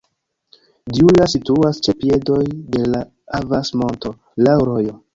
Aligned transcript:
Djula 0.97 1.27
situas 1.33 1.83
ĉe 1.89 1.97
piedoj 2.01 2.41
de 2.79 2.83
la 2.97 3.05
Avas-monto, 3.43 4.19
laŭ 4.49 4.61
rojo. 4.73 5.03